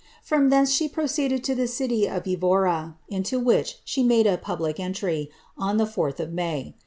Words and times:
From 0.23 0.49
thence 0.49 0.71
she 0.71 0.89
pio* 0.89 1.03
ceeded.to 1.05 1.53
the 1.53 1.67
city 1.67 2.09
of 2.09 2.25
Evora, 2.27 2.97
into 3.07 3.37
which 3.39 3.77
she 3.85 4.01
made 4.01 4.25
a 4.25 4.35
public 4.35 4.77
entiy, 4.77 5.27
on 5.59 5.77
the 5.77 5.85
4th 5.85 6.19
of 6.19 6.33
May.' 6.33 6.73